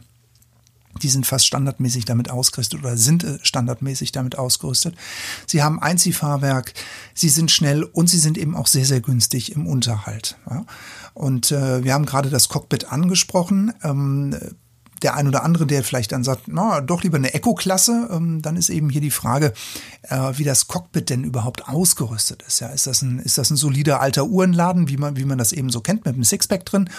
Die 1.02 1.10
sind 1.10 1.26
fast 1.26 1.48
standardmäßig 1.48 2.06
damit 2.06 2.30
ausgerüstet 2.30 2.82
oder 2.82 2.98
sind 2.98 3.24
äh, 3.24 3.40
standardmäßig 3.42 4.12
damit 4.12 4.38
ausgerüstet. 4.38 4.96
Sie 5.48 5.64
haben 5.64 5.82
Einziehfahrwerk, 5.82 6.74
sie 7.16 7.30
sind 7.30 7.50
schnell 7.50 7.84
und 7.84 8.08
sie 8.08 8.20
sind 8.20 8.38
eben 8.38 8.56
auch 8.56 8.68
sehr, 8.68 8.86
sehr 8.86 9.02
günstig 9.02 9.54
im 9.54 9.66
Unterhalt. 9.66 10.38
Ja. 10.48 10.66
Und 11.16 11.52
äh, 11.52 11.84
wir 11.84 11.94
haben 11.94 12.06
gerade 12.06 12.30
das 12.30 12.50
Cockpit 12.50 12.92
angesprochen. 12.92 13.74
Ähm, 13.84 14.38
der 15.04 15.16
ein 15.16 15.28
oder 15.28 15.44
andere, 15.44 15.66
der 15.66 15.84
vielleicht 15.84 16.12
dann 16.12 16.24
sagt, 16.24 16.44
na, 16.48 16.82
doch 16.82 17.04
lieber 17.04 17.18
eine 17.18 17.34
Eco-Klasse, 17.34 18.10
ähm, 18.12 18.42
dann 18.42 18.56
ist 18.56 18.70
eben 18.70 18.90
hier 18.90 19.02
die 19.02 19.12
Frage, 19.12 19.54
äh, 20.04 20.32
wie 20.36 20.44
das 20.44 20.68
Cockpit 20.68 21.10
denn 21.10 21.24
überhaupt 21.24 21.68
ausgerüstet 21.68 22.44
ist. 22.48 22.62
Ja, 22.62 22.70
ist 22.70 22.88
das 22.88 23.02
ein, 23.02 23.20
ist 23.20 23.38
das 23.38 23.50
ein 23.50 23.58
solider 23.58 24.02
alter 24.02 24.26
Uhrenladen, 24.26 24.90
wie 24.90 24.98
man, 24.98 25.18
wie 25.18 25.26
man 25.26 25.38
das 25.38 25.52
eben 25.52 25.70
so 25.70 25.82
kennt, 25.82 26.06
mit 26.06 26.16
einem 26.16 26.24
Sixpack 26.24 26.66
drin? 26.66 26.90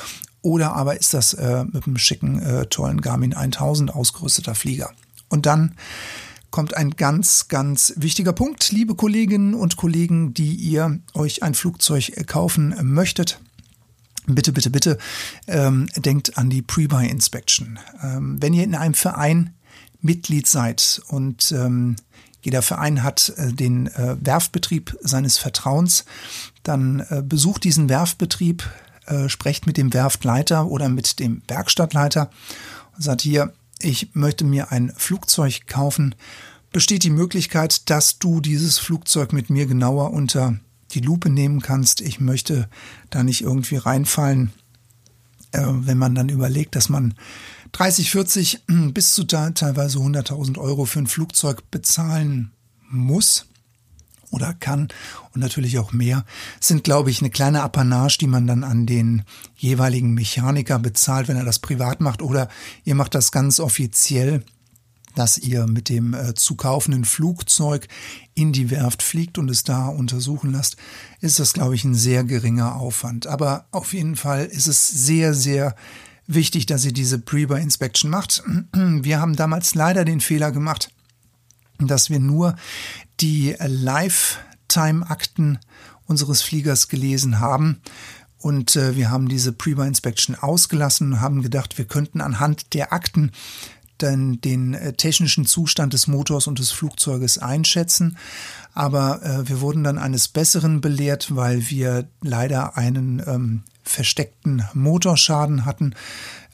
Oder 0.43 0.75
aber 0.75 0.99
ist 0.99 1.15
das 1.15 1.33
äh, 1.35 1.65
mit 1.65 1.87
einem 1.87 1.97
schicken, 1.97 2.41
äh, 2.41 2.67
tollen 2.67 3.01
Garmin 3.01 3.35
1000 3.35 3.95
ausgerüsteter 3.95 4.55
Flieger? 4.55 4.91
Und 5.29 5.47
dann 5.47 5.75
kommt 6.51 6.77
ein 6.77 6.91
ganz, 6.93 7.49
ganz 7.49 7.95
wichtiger 7.97 8.33
Punkt, 8.33 8.71
liebe 8.71 8.95
Kolleginnen 8.95 9.55
und 9.55 9.77
Kollegen, 9.77 10.35
die 10.35 10.55
ihr 10.55 11.01
euch 11.15 11.43
ein 11.43 11.55
Flugzeug 11.55 12.13
kaufen 12.27 12.77
möchtet 12.83 13.41
bitte, 14.27 14.53
bitte, 14.53 14.71
bitte 14.71 14.99
ähm, 15.47 15.89
denkt 15.97 16.39
an 16.39 16.51
die 16.51 16.63
Pre-Buy-Inspection. 16.63 17.79
Ähm, 18.03 18.41
wenn 18.41 18.55
ihr 18.55 18.65
in 18.65 18.75
einem 18.75 18.95
Verein 18.95 19.55
Mitglied 20.01 20.47
seid 20.47 21.03
und 21.09 21.53
ähm, 21.53 21.97
jeder 22.43 22.63
Verein 22.63 23.03
hat 23.03 23.33
äh, 23.37 23.53
den 23.53 23.87
äh, 23.87 24.17
Werftbetrieb 24.21 24.97
seines 25.01 25.39
Vertrauens, 25.39 26.05
dann 26.63 27.01
äh, 27.09 27.23
besucht 27.23 27.65
diesen 27.65 27.89
Werftbetrieb, 27.89 28.69
äh, 29.07 29.29
sprecht 29.29 29.67
mit 29.67 29.77
dem 29.77 29.93
Werftleiter 29.93 30.67
oder 30.67 30.89
mit 30.89 31.19
dem 31.19 31.43
Werkstattleiter 31.49 32.31
und 32.97 33.03
sagt 33.03 33.23
hier, 33.23 33.53
ich 33.81 34.15
möchte 34.15 34.45
mir 34.45 34.73
ein 34.73 34.93
Flugzeug 34.97 35.67
kaufen. 35.67 36.15
Besteht 36.73 37.03
die 37.03 37.11
Möglichkeit, 37.11 37.89
dass 37.91 38.19
du 38.19 38.41
dieses 38.41 38.79
Flugzeug 38.79 39.33
mit 39.33 39.49
mir 39.51 39.67
genauer 39.67 40.13
unter 40.13 40.59
die 40.95 41.01
Lupe 41.01 41.31
nehmen 41.31 41.61
kannst. 41.61 42.01
Ich 42.01 42.21
möchte 42.21 42.69
da 43.11 43.23
nicht 43.23 43.43
irgendwie 43.43 43.77
reinfallen, 43.77 44.53
äh, 45.53 45.63
wenn 45.67 45.99
man 45.99 46.15
dann 46.15 46.29
überlegt, 46.29 46.77
dass 46.77 46.89
man 46.89 47.15
30, 47.73 48.11
40 48.11 48.63
bis 48.93 49.15
zu 49.15 49.25
teilweise 49.25 49.99
100.000 49.99 50.59
Euro 50.59 50.85
für 50.85 51.01
ein 51.01 51.07
Flugzeug 51.07 51.71
bezahlen 51.71 52.53
muss 52.89 53.47
oder 54.31 54.53
kann 54.53 54.89
und 55.33 55.41
natürlich 55.41 55.79
auch 55.79 55.93
mehr, 55.93 56.25
sind, 56.61 56.85
glaube 56.85 57.11
ich, 57.11 57.21
eine 57.21 57.31
kleine 57.31 57.63
Apanage, 57.63 58.19
die 58.19 58.27
man 58.27 58.47
dann 58.47 58.65
an 58.65 58.87
den 58.87 59.23
jeweiligen 59.57 60.15
Mechaniker 60.15 60.79
bezahlt, 60.79 61.29
wenn 61.29 61.37
er 61.37 61.45
das 61.45 61.61
privat 61.61 62.01
macht 62.01 62.23
oder 62.23 62.49
ihr 62.85 62.95
macht 62.95 63.15
das 63.15 63.33
ganz 63.33 63.61
offiziell 63.61 64.43
dass 65.15 65.39
ihr 65.39 65.67
mit 65.67 65.89
dem 65.89 66.15
äh, 66.15 66.35
zu 66.35 66.57
kaufenden 66.57 67.05
Flugzeug 67.05 67.89
in 68.35 68.53
die 68.53 68.71
Werft 68.71 69.03
fliegt 69.03 69.39
und 69.39 69.51
es 69.51 69.65
da 69.65 69.89
untersuchen 69.89 70.53
lasst, 70.53 70.77
ist 71.21 71.39
das, 71.39 71.53
glaube 71.53 71.75
ich, 71.75 71.85
ein 71.85 71.95
sehr 71.95 72.25
geringer 72.25 72.77
Aufwand. 72.77 73.27
Aber 73.27 73.67
auf 73.71 73.93
jeden 73.93 74.17
Fall 74.17 74.47
ist 74.47 74.67
es 74.67 74.89
sehr, 74.89 75.35
sehr 75.35 75.75
wichtig, 76.27 76.67
dass 76.67 76.85
ihr 76.85 76.93
diese 76.93 77.19
Pre-Buy-Inspection 77.19 78.11
macht. 78.11 78.43
Wir 78.73 79.21
haben 79.21 79.37
damals 79.37 79.75
leider 79.75 80.05
den 80.05 80.21
Fehler 80.21 80.53
gemacht, 80.53 80.91
dass 81.79 82.09
wir 82.09 82.21
nur 82.21 82.55
die 83.21 83.57
Lifetime-Akten 83.59 85.59
unseres 86.07 86.43
Fliegers 86.43 86.89
gelesen 86.89 87.41
haben. 87.41 87.81
Und 88.39 88.77
äh, 88.77 88.95
wir 88.95 89.11
haben 89.11 89.29
diese 89.29 89.53
Pre-Buy-Inspection 89.53 90.37
ausgelassen 90.37 91.15
und 91.15 91.21
haben 91.21 91.43
gedacht, 91.43 91.79
wir 91.79 91.87
könnten 91.87 92.21
anhand 92.21 92.75
der 92.75 92.93
Akten 92.93 93.33
dann 94.05 94.41
den 94.41 94.75
äh, 94.75 94.93
technischen 94.93 95.47
Zustand 95.47 95.93
des 95.93 96.07
Motors 96.07 96.47
und 96.47 96.59
des 96.59 96.71
Flugzeuges 96.71 97.39
einschätzen. 97.39 98.17
Aber 98.75 99.23
äh, 99.23 99.49
wir 99.49 99.61
wurden 99.61 99.85
dann 99.85 99.99
eines 99.99 100.29
Besseren 100.29 100.81
belehrt, 100.81 101.35
weil 101.35 101.71
wir 101.71 102.07
leider 102.23 102.77
einen 102.77 103.23
ähm, 103.27 103.63
versteckten 103.85 104.65
Motorschaden 104.73 105.65
hatten. 105.65 105.95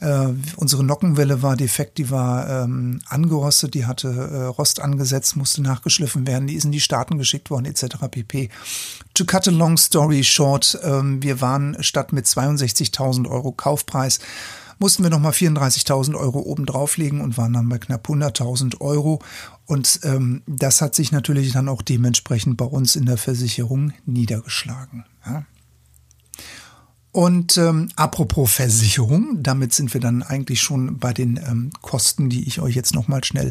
Äh, 0.00 0.28
unsere 0.56 0.82
Nockenwelle 0.82 1.42
war 1.42 1.56
defekt, 1.56 1.98
die 1.98 2.10
war 2.10 2.64
ähm, 2.64 3.00
angerostet, 3.06 3.74
die 3.74 3.86
hatte 3.86 4.08
äh, 4.08 4.44
Rost 4.46 4.80
angesetzt, 4.80 5.36
musste 5.36 5.62
nachgeschliffen 5.62 6.26
werden, 6.26 6.46
die 6.46 6.54
ist 6.54 6.64
in 6.64 6.72
die 6.72 6.80
Staaten 6.80 7.18
geschickt 7.18 7.50
worden, 7.50 7.66
etc. 7.66 7.96
pp. 8.10 8.48
To 9.14 9.24
cut 9.24 9.46
a 9.46 9.50
long 9.50 9.76
story 9.76 10.24
short, 10.24 10.78
ähm, 10.82 11.22
wir 11.22 11.40
waren 11.40 11.76
statt 11.82 12.12
mit 12.12 12.26
62.000 12.26 13.28
Euro 13.28 13.52
Kaufpreis 13.52 14.18
mussten 14.80 15.02
wir 15.04 15.10
nochmal 15.10 15.32
34.000 15.32 16.16
Euro 16.16 16.40
oben 16.40 16.66
drauflegen 16.66 17.20
und 17.20 17.38
waren 17.38 17.52
dann 17.52 17.68
bei 17.68 17.78
knapp 17.78 18.08
100.000 18.08 18.80
Euro. 18.80 19.22
Und 19.66 20.00
ähm, 20.02 20.42
das 20.46 20.80
hat 20.80 20.96
sich 20.96 21.12
natürlich 21.12 21.52
dann 21.52 21.68
auch 21.68 21.82
dementsprechend 21.82 22.56
bei 22.56 22.64
uns 22.64 22.96
in 22.96 23.06
der 23.06 23.18
Versicherung 23.18 23.92
niedergeschlagen. 24.06 25.04
Ja. 25.24 25.44
Und 27.12 27.56
ähm, 27.56 27.88
apropos 27.96 28.52
Versicherung, 28.52 29.42
damit 29.42 29.74
sind 29.74 29.92
wir 29.92 30.00
dann 30.00 30.22
eigentlich 30.22 30.62
schon 30.62 30.98
bei 30.98 31.12
den 31.12 31.38
ähm, 31.38 31.70
Kosten, 31.82 32.30
die 32.30 32.46
ich 32.46 32.60
euch 32.60 32.76
jetzt 32.76 32.94
nochmal 32.94 33.24
schnell 33.24 33.50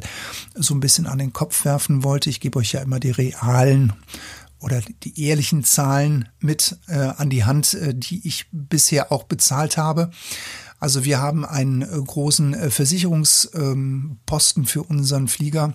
so 0.55 0.73
ein 0.73 0.79
bisschen 0.79 1.07
an 1.07 1.19
den 1.19 1.33
Kopf 1.33 1.65
werfen 1.65 2.03
wollte. 2.03 2.29
Ich 2.29 2.39
gebe 2.39 2.57
euch 2.57 2.71
ja 2.71 2.81
immer 2.81 2.99
die 2.99 3.11
realen 3.11 3.93
oder 4.59 4.81
die 5.03 5.23
ehrlichen 5.23 5.63
Zahlen 5.63 6.29
mit 6.39 6.77
äh, 6.87 6.97
an 6.97 7.29
die 7.29 7.45
Hand, 7.45 7.73
äh, 7.73 7.93
die 7.95 8.27
ich 8.27 8.47
bisher 8.51 9.11
auch 9.11 9.23
bezahlt 9.23 9.77
habe. 9.77 10.11
Also 10.79 11.03
wir 11.03 11.19
haben 11.19 11.45
einen 11.45 11.81
äh, 11.81 11.87
großen 11.87 12.53
äh, 12.53 12.69
Versicherungsposten 12.69 14.65
für 14.65 14.83
unseren 14.83 15.27
Flieger. 15.27 15.73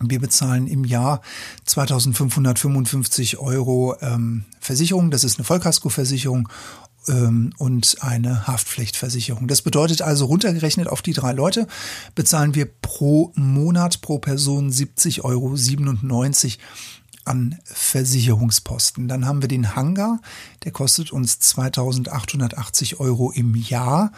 Wir 0.00 0.20
bezahlen 0.20 0.66
im 0.66 0.84
Jahr 0.84 1.22
2555 1.64 3.38
Euro 3.38 3.96
ähm, 4.00 4.44
Versicherung. 4.60 5.10
Das 5.10 5.22
ist 5.22 5.38
eine 5.38 5.44
Vollkaskoversicherung 5.44 6.48
ähm, 7.08 7.52
und 7.58 7.98
eine 8.00 8.46
Haftpflichtversicherung. 8.46 9.48
Das 9.48 9.62
bedeutet 9.62 10.02
also 10.02 10.26
runtergerechnet 10.26 10.88
auf 10.88 11.02
die 11.02 11.12
drei 11.12 11.32
Leute 11.32 11.66
bezahlen 12.14 12.54
wir 12.54 12.66
pro 12.66 13.32
Monat 13.34 14.00
pro 14.02 14.18
Person 14.18 14.70
70,97 14.70 15.22
Euro 15.24 15.56
an 17.24 17.58
Versicherungsposten. 17.64 19.08
Dann 19.08 19.26
haben 19.26 19.42
wir 19.42 19.48
den 19.48 19.74
Hangar, 19.76 20.20
der 20.64 20.72
kostet 20.72 21.12
uns 21.12 21.38
2880 21.38 23.00
Euro 23.00 23.30
im 23.30 23.54
Jahr 23.54 24.12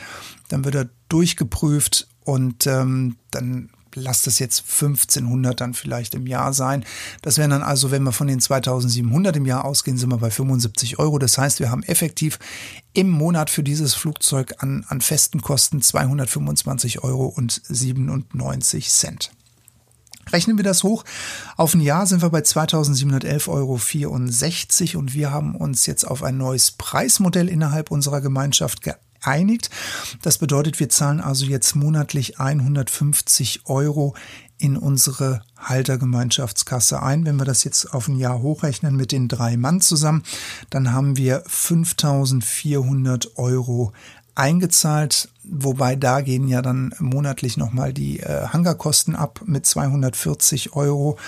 dann 0.49 0.65
wird 0.65 0.75
er 0.75 0.89
durchgeprüft 1.09 2.09
und 2.25 2.67
ähm, 2.67 3.15
dann 3.31 3.71
lasst 3.95 4.27
es 4.27 4.39
jetzt 4.39 4.61
1500 4.61 5.61
dann 5.61 5.75
vielleicht 5.75 6.15
im 6.15 6.27
Jahr 6.27 6.53
sein. 6.53 6.85
Das 7.23 7.39
wären 7.39 7.51
dann 7.51 7.63
also, 7.63 7.91
wenn 7.91 8.03
wir 8.03 8.13
von 8.13 8.27
den 8.27 8.41
2700 8.41 9.37
im 9.37 9.47
Jahr 9.47 9.65
ausgehen, 9.65 9.97
sind 9.97 10.11
wir 10.11 10.19
bei 10.19 10.31
75 10.31 10.99
Euro. 10.99 11.19
Das 11.19 11.39
heißt, 11.39 11.61
wir 11.61 11.71
haben 11.71 11.83
effektiv 11.83 12.39
im 12.93 13.11
Monat 13.11 13.51
für 13.51 13.63
dieses 13.63 13.95
Flugzeug 13.95 14.55
an, 14.59 14.85
an 14.89 15.01
festen 15.01 15.43
Kosten 15.43 15.83
225 15.83 17.03
Euro 17.03 17.27
und 17.27 17.61
97 17.69 18.89
Cent. 18.91 19.31
Rechnen 20.33 20.57
wir 20.57 20.65
das 20.65 20.83
hoch. 20.83 21.05
Auf 21.57 21.75
ein 21.75 21.81
Jahr 21.81 22.07
sind 22.07 22.23
wir 22.23 22.31
bei 22.31 22.41
2711,64 22.41 23.49
Euro 23.49 24.99
und 24.99 25.15
wir 25.15 25.31
haben 25.31 25.55
uns 25.55 25.87
jetzt 25.87 26.05
auf 26.05 26.23
ein 26.23 26.39
neues 26.39 26.71
Preismodell 26.73 27.49
innerhalb 27.49 27.91
unserer 27.91 28.21
Gemeinschaft 28.21 28.83
geeinigt. 29.25 29.71
Das 30.23 30.39
bedeutet, 30.39 30.81
wir 30.81 30.89
zahlen 30.89 31.21
also 31.21 31.47
jetzt 31.47 31.75
monatlich 31.75 32.39
150 32.39 33.63
Euro 33.67 34.15
in 34.59 34.77
unsere 34.77 35.43
Haltergemeinschaftskasse 35.59 37.03
ein. 37.03 37.25
Wenn 37.25 37.37
wir 37.37 37.45
das 37.45 37.65
jetzt 37.65 37.93
auf 37.93 38.09
ein 38.09 38.17
Jahr 38.17 38.41
hochrechnen 38.41 38.95
mit 38.97 39.13
den 39.13 39.29
drei 39.29 39.57
Mann 39.57 39.81
zusammen, 39.81 40.23
dann 40.71 40.93
haben 40.93 41.17
wir 41.17 41.43
5400 41.47 43.37
Euro 43.37 43.93
eingezahlt. 44.35 45.29
Wobei 45.49 45.97
da 45.97 46.21
gehen 46.21 46.49
ja 46.49 46.63
dann 46.63 46.95
monatlich 46.99 47.57
nochmal 47.57 47.93
die 47.93 48.21
äh, 48.21 48.47
Hangarkosten 48.49 49.17
ab 49.17 49.41
mit 49.45 49.67
240 49.67 50.75
Euro. 50.75 51.19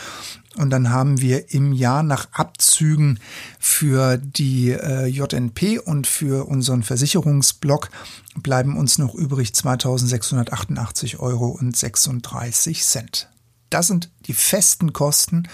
Und 0.57 0.71
dann 0.71 0.91
haben 0.91 1.21
wir 1.21 1.53
im 1.53 1.73
Jahr 1.73 2.03
nach 2.03 2.29
Abzügen 2.33 3.21
für 3.59 4.17
die 4.17 4.71
äh, 4.71 5.07
JNP 5.07 5.81
und 5.85 6.07
für 6.07 6.49
unseren 6.49 6.83
Versicherungsblock 6.83 7.91
bleiben 8.37 8.77
uns 8.77 8.97
noch 8.97 9.15
übrig 9.15 9.55
2688 9.55 11.19
Euro 11.21 11.49
und 11.49 11.77
36 11.77 12.85
Cent. 12.85 13.29
Das 13.69 13.89
sind 13.89 14.11
die 14.27 14.33
festen 14.33 14.93
Kosten, 14.93 15.49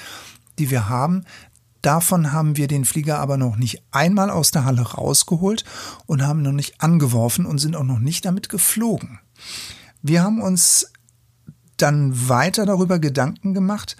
die 0.58 0.70
wir 0.70 0.88
haben. 0.88 1.24
Davon 1.82 2.32
haben 2.32 2.56
wir 2.56 2.68
den 2.68 2.84
Flieger 2.84 3.18
aber 3.18 3.36
noch 3.36 3.56
nicht 3.56 3.82
einmal 3.90 4.30
aus 4.30 4.52
der 4.52 4.64
Halle 4.64 4.82
rausgeholt 4.82 5.64
und 6.06 6.22
haben 6.22 6.42
noch 6.42 6.52
nicht 6.52 6.80
angeworfen 6.80 7.44
und 7.44 7.58
sind 7.58 7.74
auch 7.74 7.84
noch 7.84 7.98
nicht 7.98 8.24
damit 8.24 8.48
geflogen. 8.48 9.18
Wir 10.00 10.22
haben 10.22 10.40
uns 10.40 10.92
dann 11.76 12.28
weiter 12.28 12.66
darüber 12.66 13.00
Gedanken 13.00 13.52
gemacht, 13.52 13.96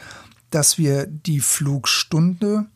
dass 0.51 0.79
wir 0.79 1.07
die 1.07 1.41
Flugstunde 1.41 2.67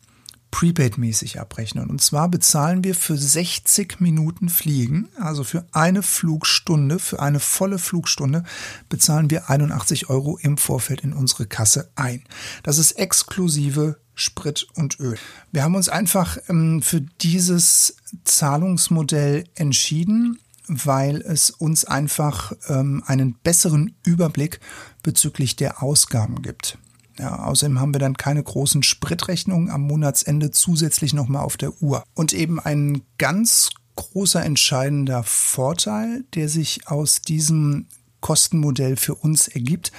Prepaid-mäßig 0.51 1.39
abrechnen. 1.39 1.89
Und 1.89 2.01
zwar 2.01 2.29
bezahlen 2.29 2.83
wir 2.83 2.95
für 2.95 3.17
60 3.17 3.99
Minuten 3.99 4.49
Fliegen, 4.49 5.09
also 5.19 5.43
für 5.43 5.65
eine 5.71 6.03
Flugstunde, 6.03 6.99
für 6.99 7.19
eine 7.19 7.39
volle 7.39 7.79
Flugstunde, 7.79 8.43
bezahlen 8.89 9.29
wir 9.29 9.49
81 9.49 10.09
Euro 10.09 10.37
im 10.41 10.57
Vorfeld 10.57 11.01
in 11.01 11.13
unsere 11.13 11.45
Kasse 11.45 11.89
ein. 11.95 12.23
Das 12.63 12.77
ist 12.77 12.93
exklusive 12.93 13.97
Sprit 14.15 14.67
und 14.73 14.99
Öl. 14.99 15.17
Wir 15.51 15.63
haben 15.63 15.75
uns 15.75 15.89
einfach 15.89 16.37
ähm, 16.49 16.81
für 16.81 17.01
dieses 17.01 17.97
Zahlungsmodell 18.23 19.45
entschieden, 19.55 20.39
weil 20.67 21.21
es 21.21 21.49
uns 21.51 21.85
einfach 21.85 22.51
ähm, 22.67 23.03
einen 23.05 23.35
besseren 23.35 23.95
Überblick 24.03 24.59
bezüglich 25.03 25.55
der 25.55 25.83
Ausgaben 25.83 26.41
gibt. 26.41 26.77
Ja, 27.19 27.43
außerdem 27.45 27.79
haben 27.79 27.93
wir 27.93 27.99
dann 27.99 28.17
keine 28.17 28.43
großen 28.43 28.83
Spritrechnungen 28.83 29.69
am 29.69 29.81
Monatsende 29.81 30.51
zusätzlich 30.51 31.13
nochmal 31.13 31.43
auf 31.43 31.57
der 31.57 31.81
Uhr. 31.81 32.03
Und 32.13 32.33
eben 32.33 32.59
ein 32.59 33.01
ganz 33.17 33.71
großer 33.95 34.43
entscheidender 34.43 35.23
Vorteil, 35.23 36.23
der 36.35 36.47
sich 36.47 36.87
aus 36.87 37.21
diesem 37.21 37.87
Kostenmodell 38.21 38.95
für 38.95 39.15
uns 39.15 39.47
ergibt, 39.47 39.91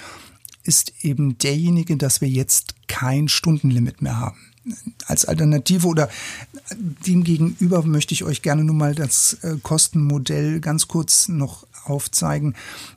ist 0.63 0.93
eben 1.01 1.37
derjenige, 1.37 1.97
dass 1.97 2.21
wir 2.21 2.29
jetzt 2.29 2.75
kein 2.87 3.27
Stundenlimit 3.27 4.01
mehr 4.01 4.17
haben. 4.17 4.37
Als 5.05 5.25
Alternative 5.25 5.87
oder 5.87 6.09
demgegenüber 7.07 7.83
möchte 7.83 8.13
ich 8.13 8.23
euch 8.23 8.41
gerne 8.41 8.63
nur 8.63 8.75
mal 8.75 8.93
das 8.93 9.37
äh, 9.41 9.57
Kostenmodell 9.63 10.59
ganz 10.59 10.87
kurz 10.87 11.27
noch 11.27 11.65
aufzeigen, 11.85 12.55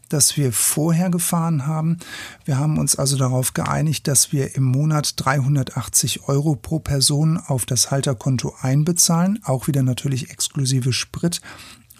das 0.08 0.36
wir 0.36 0.52
vorher 0.52 1.10
gefahren 1.10 1.66
haben. 1.66 1.98
Wir 2.44 2.58
haben 2.58 2.78
uns 2.78 2.96
also 2.96 3.16
darauf 3.16 3.54
geeinigt, 3.54 4.08
dass 4.08 4.32
wir 4.32 4.54
im 4.56 4.64
Monat 4.64 5.14
380 5.16 6.28
Euro 6.28 6.56
pro 6.56 6.78
Person 6.78 7.38
auf 7.38 7.66
das 7.66 7.90
Halterkonto 7.90 8.54
einbezahlen, 8.60 9.40
auch 9.44 9.66
wieder 9.66 9.82
natürlich 9.82 10.30
exklusive 10.30 10.92
Sprit 10.92 11.40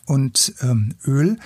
und 0.07 0.55
ähm, 0.61 0.95
Öl. 1.07 1.39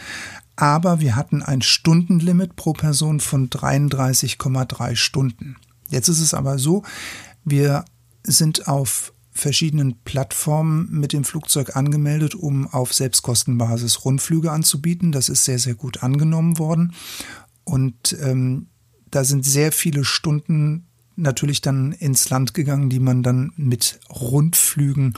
Aber 0.57 1.00
wir 1.00 1.16
hatten 1.16 1.43
ein 1.43 1.62
Stundenlimit 1.62 2.57
pro 2.57 2.73
Person 2.73 3.21
von 3.21 3.50
33,3 3.50 4.97
Stunden. 4.97 5.57
Jetzt 5.88 6.09
ist 6.09 6.21
es 6.21 6.35
aber 6.35 6.59
so, 6.59 6.83
wir 7.45 7.85
sind 8.25 8.66
auf 8.66 9.12
verschiedenen 9.37 9.97
Plattformen 10.05 10.89
mit 10.91 11.13
dem 11.13 11.25
Flugzeug 11.25 11.76
angemeldet, 11.76 12.34
um 12.34 12.67
auf 12.67 12.93
Selbstkostenbasis 12.93 14.04
Rundflüge 14.04 14.50
anzubieten. 14.50 15.13
Das 15.13 15.28
ist 15.28 15.45
sehr, 15.45 15.58
sehr 15.58 15.75
gut 15.75 16.02
angenommen 16.02 16.58
worden. 16.58 16.95
Und 17.65 18.17
ähm, 18.21 18.69
da 19.10 19.25
sind 19.25 19.45
sehr 19.45 19.73
viele 19.73 20.04
Stunden 20.04 20.87
natürlich 21.17 21.60
dann 21.60 21.93
ins 21.93 22.28
Land 22.30 22.54
gegangen, 22.54 22.91
die 22.91 23.00
man 23.00 23.23
dann 23.23 23.52
mit 23.56 23.99
Rundflügen 24.10 25.15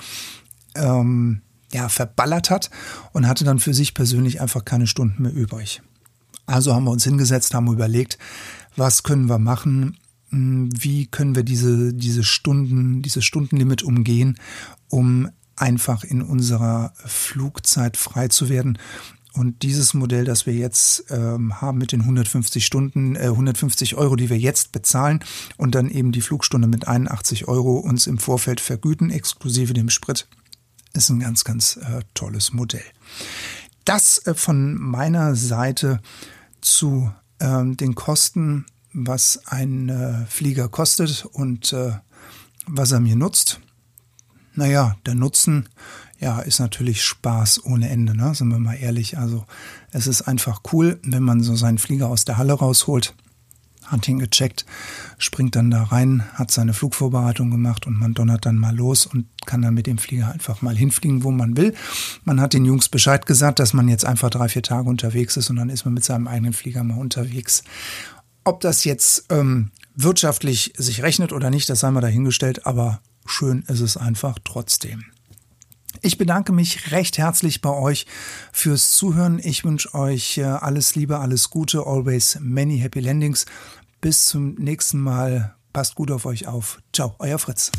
ähm, 0.75 1.43
ja, 1.73 1.89
verballert 1.89 2.51
hat 2.51 2.71
und 3.13 3.27
hatte 3.27 3.45
dann 3.45 3.59
für 3.59 3.75
sich 3.75 3.95
persönlich 3.95 4.41
einfach 4.41 4.65
keine 4.65 4.87
Stunden 4.87 5.23
mehr 5.23 5.35
übrig. 5.35 5.83
Also 6.47 6.75
haben 6.75 6.85
wir 6.85 6.93
uns 6.93 7.05
hingesetzt, 7.05 7.53
haben 7.53 7.71
überlegt, 7.71 8.19
was 8.77 9.03
können 9.03 9.29
wir 9.29 9.39
machen, 9.39 9.99
wie 10.31 11.07
können 11.07 11.35
wir 11.35 11.43
diese, 11.43 11.95
diese 11.95 12.25
Stunden, 12.25 13.03
dieses 13.03 13.25
Stundenlimit 13.25 13.83
umgehen, 13.83 14.39
um 14.89 15.29
einfach 15.57 16.05
in 16.05 16.23
unserer 16.23 16.93
Flugzeit 17.05 17.97
frei 17.97 18.29
zu 18.29 18.49
werden. 18.49 18.79
Und 19.35 19.63
dieses 19.63 19.95
Modell, 19.95 20.25
das 20.25 20.47
wir 20.47 20.55
jetzt 20.55 21.05
ähm, 21.11 21.61
haben 21.61 21.79
mit 21.79 21.93
den 21.93 22.01
150 22.01 22.65
Stunden, 22.65 23.15
äh, 23.15 23.27
150 23.27 23.95
Euro, 23.97 24.17
die 24.17 24.31
wir 24.31 24.39
jetzt 24.39 24.73
bezahlen 24.73 25.21
und 25.57 25.75
dann 25.75 25.91
eben 25.91 26.13
die 26.13 26.23
Flugstunde 26.23 26.67
mit 26.67 26.89
81 26.89 27.47
Euro 27.47 27.79
uns 27.79 28.07
im 28.07 28.19
Vorfeld 28.19 28.61
vergüten, 28.61 29.11
exklusive 29.11 29.75
dem 29.75 29.91
Sprit, 29.91 30.27
ist 30.93 31.11
ein 31.11 31.21
ganz, 31.21 31.45
ganz 31.45 31.77
äh, 31.77 32.01
tolles 32.15 32.53
Modell. 32.53 32.85
Das 33.85 34.27
äh, 34.27 34.35
von 34.35 34.75
meiner 34.75 35.37
Seite 35.37 36.01
zu 36.61 37.13
ähm, 37.41 37.77
den 37.77 37.95
Kosten 37.95 38.67
was 39.07 39.43
ein 39.47 39.89
äh, 39.89 40.27
Flieger 40.27 40.69
kostet 40.69 41.27
und 41.33 41.73
äh, 41.73 41.93
was 42.67 42.93
er 42.93 43.01
mir 43.01 43.17
nutzt. 43.17 43.61
Naja, 44.55 44.97
der 45.07 45.15
Nutzen, 45.15 45.69
ja, 46.19 46.41
ist 46.41 46.59
natürlich 46.59 47.05
Spaß 47.05 47.65
ohne 47.65 47.89
Ende, 47.89 48.17
ne? 48.17 48.35
sind 48.35 48.49
wir 48.49 48.59
mal 48.59 48.75
ehrlich. 48.75 49.19
Also 49.19 49.45
es 49.93 50.07
ist 50.07 50.23
einfach 50.23 50.63
cool, 50.73 50.99
wenn 51.05 51.23
man 51.23 51.43
so 51.43 51.55
seinen 51.55 51.79
Flieger 51.79 52.09
aus 52.09 52.25
der 52.25 52.39
Halle 52.39 52.55
rausholt, 52.55 53.15
hat 53.85 54.07
ihn 54.09 54.19
gecheckt, 54.19 54.67
springt 55.19 55.57
dann 55.57 55.71
da 55.71 55.85
rein, 55.85 56.25
hat 56.35 56.51
seine 56.51 56.75
Flugvorbereitung 56.75 57.51
gemacht 57.51 57.87
und 57.87 57.99
man 57.99 58.15
donnert 58.15 58.45
dann 58.47 58.59
mal 58.59 58.75
los 58.75 59.07
und 59.07 59.27
kann 59.47 59.63
dann 59.63 59.75
mit 59.75 59.87
dem 59.87 59.99
Flieger 59.99 60.31
einfach 60.31 60.61
mal 60.61 60.77
hinfliegen, 60.77 61.25
wo 61.25 61.31
man 61.31 61.57
will. 61.57 61.75
Man 62.25 62.41
hat 62.41 62.53
den 62.53 62.65
Jungs 62.65 62.89
Bescheid 62.89 63.25
gesagt, 63.25 63.61
dass 63.61 63.73
man 63.73 63.89
jetzt 63.89 64.05
einfach 64.05 64.31
drei, 64.31 64.49
vier 64.49 64.63
Tage 64.63 64.89
unterwegs 64.89 65.37
ist 65.37 65.51
und 65.51 65.57
dann 65.57 65.71
ist 65.71 65.85
man 65.85 65.95
mit 65.95 66.05
seinem 66.05 66.27
eigenen 66.27 66.53
Flieger 66.53 66.85
mal 66.85 66.99
unterwegs. 66.99 67.63
Ob 68.49 68.61
das 68.61 68.85
jetzt 68.85 69.27
ähm, 69.29 69.73
wirtschaftlich 69.95 70.73
sich 70.75 71.03
rechnet 71.03 71.35
oder 71.35 71.51
nicht, 71.51 71.69
das 71.69 71.81
sei 71.81 71.91
mal 71.91 72.01
dahingestellt, 72.01 72.65
aber 72.65 73.03
schön 73.27 73.63
ist 73.69 73.81
es 73.81 73.99
einfach 73.99 74.39
trotzdem. 74.43 75.05
Ich 76.01 76.17
bedanke 76.17 76.53
mich 76.53 76.91
recht 76.91 77.19
herzlich 77.19 77.61
bei 77.61 77.69
euch 77.69 78.07
fürs 78.51 78.93
Zuhören. 78.93 79.39
Ich 79.39 79.65
wünsche 79.65 79.93
euch 79.93 80.39
äh, 80.39 80.45
alles 80.45 80.95
Liebe, 80.95 81.19
alles 81.19 81.51
Gute, 81.51 81.87
always 81.87 82.39
many 82.41 82.79
happy 82.79 83.01
landings. 83.01 83.45
Bis 84.01 84.25
zum 84.25 84.55
nächsten 84.55 84.99
Mal. 84.99 85.55
Passt 85.75 85.95
gut 85.95 86.11
auf 86.11 86.25
euch 86.25 86.47
auf. 86.47 86.81
Ciao, 86.95 87.17
euer 87.19 87.39
Fritz. 87.39 87.71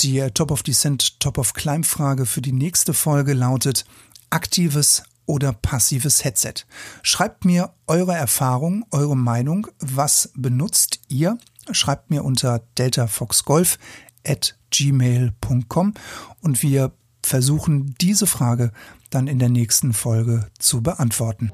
Die 0.00 0.18
äh, 0.18 0.30
Top 0.30 0.50
of 0.50 0.62
Descent, 0.62 1.20
Top 1.20 1.36
of 1.36 1.52
Climb 1.52 1.84
Frage 1.84 2.24
für 2.24 2.40
die 2.40 2.52
nächste 2.52 2.94
Folge 2.94 3.34
lautet 3.34 3.84
aktives 4.30 5.02
oder 5.26 5.52
passives 5.52 6.24
Headset. 6.24 6.64
Schreibt 7.02 7.44
mir 7.44 7.74
eure 7.86 8.14
Erfahrung, 8.14 8.86
eure 8.90 9.16
Meinung. 9.16 9.66
Was 9.78 10.32
benutzt 10.34 11.00
ihr? 11.08 11.38
Schreibt 11.70 12.10
mir 12.10 12.24
unter 12.24 12.62
deltafoxgolf 12.78 13.78
at 14.26 14.56
gmail.com 14.70 15.94
und 16.40 16.62
wir 16.62 16.92
versuchen 17.22 17.94
diese 18.00 18.26
Frage 18.26 18.72
dann 19.10 19.26
in 19.26 19.38
der 19.38 19.50
nächsten 19.50 19.92
Folge 19.92 20.46
zu 20.58 20.82
beantworten. 20.82 21.52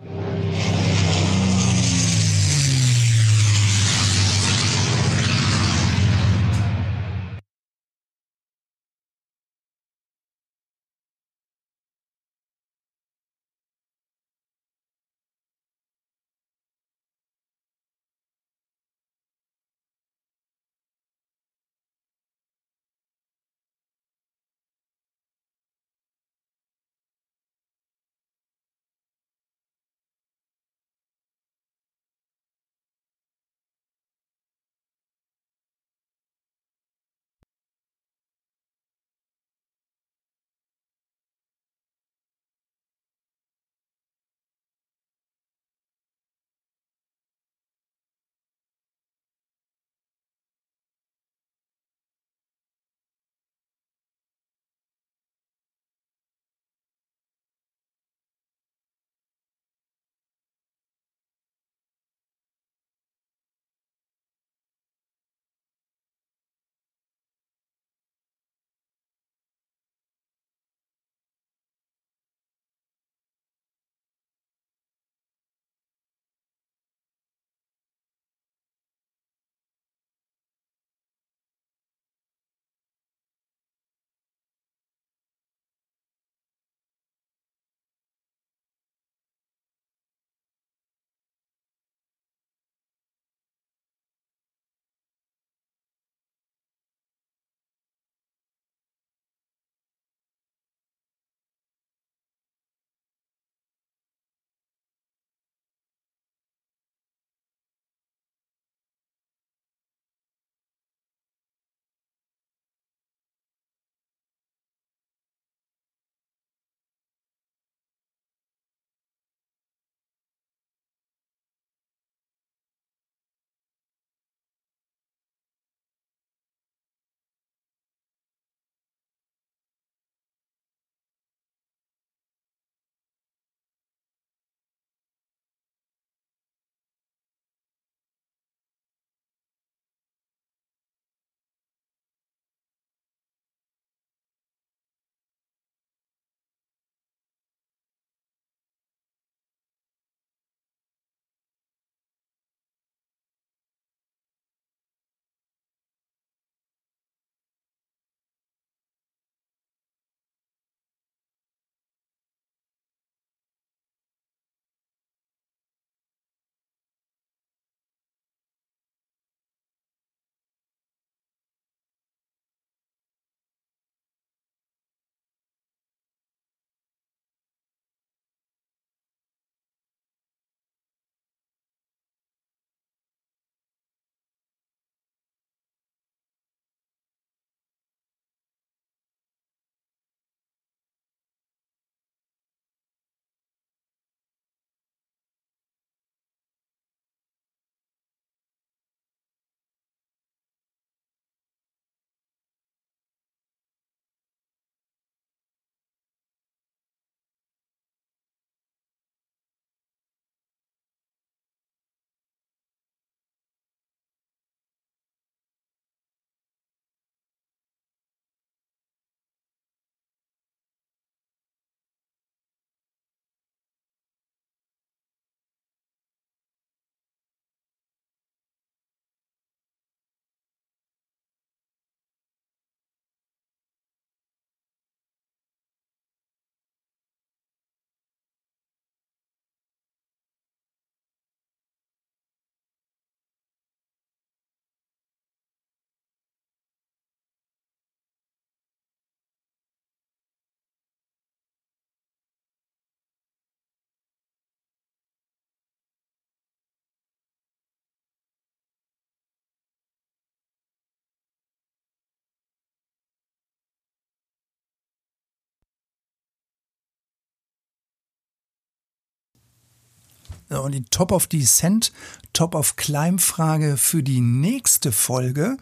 Und 270.48 270.72
die 270.72 270.85
Top 270.85 271.12
of 271.12 271.26
Descent, 271.26 271.92
Top 272.32 272.54
of 272.54 272.76
Climb 272.76 273.20
Frage 273.20 273.76
für 273.76 274.02
die 274.02 274.20
nächste 274.20 274.92
Folge. 274.92 275.56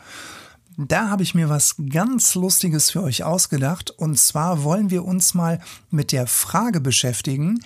Da 0.76 1.08
habe 1.08 1.22
ich 1.22 1.34
mir 1.34 1.48
was 1.48 1.76
ganz 1.90 2.34
Lustiges 2.34 2.90
für 2.90 3.02
euch 3.02 3.22
ausgedacht. 3.22 3.90
Und 3.90 4.18
zwar 4.18 4.64
wollen 4.64 4.90
wir 4.90 5.04
uns 5.04 5.34
mal 5.34 5.60
mit 5.90 6.12
der 6.12 6.26
Frage 6.26 6.80
beschäftigen, 6.80 7.64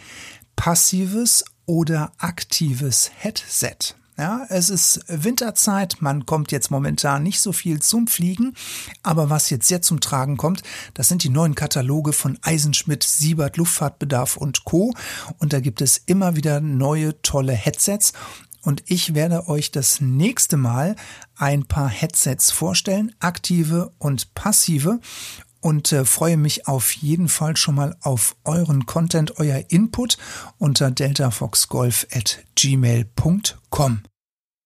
passives 0.57 1.44
oder 1.64 2.12
aktives 2.18 3.11
Headset. 3.16 3.94
Ja, 4.18 4.44
es 4.48 4.68
ist 4.68 5.04
Winterzeit, 5.07 5.98
man 6.00 6.26
kommt 6.26 6.50
jetzt 6.50 6.72
momentan 6.72 7.22
nicht 7.22 7.38
so 7.38 7.52
viel 7.52 7.81
zum 7.81 8.09
Fliegen, 8.09 8.54
aber 9.04 9.31
was 9.31 9.48
jetzt 9.48 9.68
sehr 9.68 9.81
zum 9.81 10.00
Tragen 10.00 10.37
kommt, 10.37 10.64
das 10.94 11.07
sind 11.07 11.22
die 11.22 11.28
neuen 11.28 11.54
Kataloge 11.54 12.12
von 12.12 12.37
Eisenschmidt, 12.42 13.04
Siebert, 13.04 13.57
Luftfahrtbedarf 13.57 14.37
und 14.37 14.64
Co. 14.64 14.92
Und 15.38 15.52
da 15.52 15.61
gibt 15.61 15.81
es 15.81 16.02
immer 16.07 16.35
wieder 16.35 16.61
neue 16.61 17.22
tolle 17.22 17.52
Headsets. 17.52 18.12
Und 18.62 18.83
ich 18.87 19.14
werde 19.14 19.46
euch 19.46 19.70
das 19.70 20.00
nächste 20.00 20.57
Mal 20.57 20.96
ein 21.37 21.66
paar 21.66 21.88
Headsets 21.88 22.50
vorstellen, 22.50 23.14
aktive 23.20 23.92
und 23.98 24.35
passive 24.35 24.98
und 25.61 25.92
äh, 25.92 26.05
freue 26.05 26.37
mich 26.37 26.66
auf 26.66 26.92
jeden 26.92 27.29
Fall 27.29 27.57
schon 27.57 27.75
mal 27.75 27.97
auf 28.01 28.37
euren 28.44 28.87
Content, 28.87 29.38
euer 29.38 29.64
Input 29.68 30.18
unter 30.59 30.90
deltafoxgolf 30.90 32.07
at 32.12 32.38
gmail.com. 32.55 34.03